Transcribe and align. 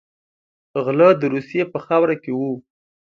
غله 0.83 1.09
د 1.17 1.23
روسیې 1.33 1.63
په 1.71 1.77
خاوره 1.85 2.15
کې 2.23 2.31
وو. 2.37 2.51